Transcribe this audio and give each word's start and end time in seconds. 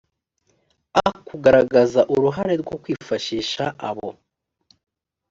a 1.07 1.07
kugaragaza 1.27 2.01
uruhare 2.13 2.53
rwo 2.61 2.75
kwifashisha 2.83 3.63
abo 3.89 4.09